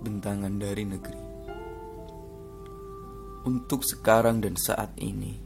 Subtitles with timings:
[0.00, 1.22] bentangan dari negeri.
[3.40, 5.36] Untuk sekarang dan saat ini,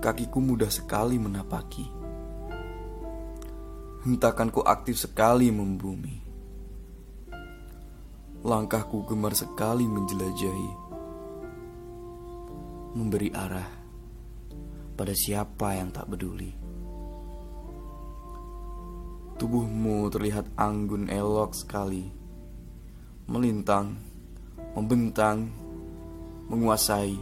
[0.00, 1.86] kakiku mudah sekali menapaki.
[4.04, 6.16] Hentakanku aktif sekali membumi.
[8.44, 10.70] Langkahku gemar sekali menjelajahi.
[12.96, 13.68] Memberi arah
[14.96, 16.50] pada siapa yang tak peduli.
[19.38, 22.10] Tubuhmu terlihat anggun elok sekali
[23.28, 23.92] Melintang,
[24.72, 25.52] membentang,
[26.48, 27.12] menguasai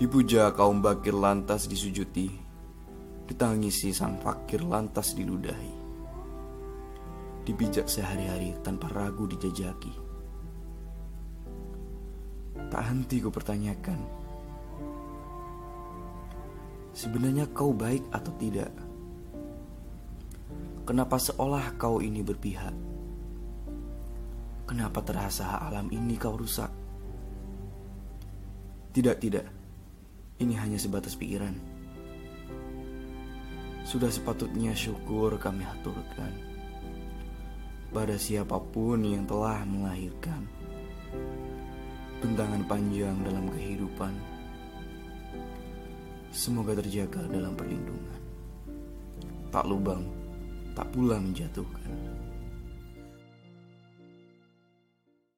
[0.00, 2.32] Dipuja kaum bakir lantas disujuti
[3.28, 5.74] Ditangisi sang fakir lantas diludahi
[7.44, 9.92] Dibijak sehari-hari tanpa ragu dijajaki
[12.72, 14.00] Tak henti ku pertanyakan
[16.96, 18.72] Sebenarnya kau baik atau tidak?
[20.88, 22.97] Kenapa seolah kau ini berpihak?
[24.68, 26.68] Kenapa terasa alam ini kau rusak?
[28.92, 29.46] Tidak, tidak.
[30.36, 31.56] Ini hanya sebatas pikiran.
[33.88, 36.28] Sudah sepatutnya syukur kami aturkan
[37.88, 40.44] pada siapa pun yang telah melahirkan
[42.20, 44.12] bentangan panjang dalam kehidupan.
[46.28, 48.20] Semoga terjaga dalam perlindungan.
[49.48, 50.04] Tak lubang
[50.78, 51.90] tak pula menjatuhkan.